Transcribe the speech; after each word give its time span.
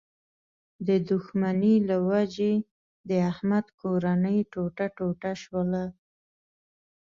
د 0.87 0.89
دوښمنۍ 1.09 1.75
له 1.89 1.97
و 2.07 2.09
جې 2.35 2.53
د 3.09 3.11
احمد 3.31 3.65
کورنۍ 3.79 4.37
ټوټه 4.51 4.87
ټوټه 4.97 5.31
شوله. 5.43 5.83